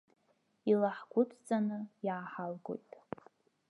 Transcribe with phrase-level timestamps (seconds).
[0.71, 2.91] Илаҳгәыдҵаны иааҳалгоит.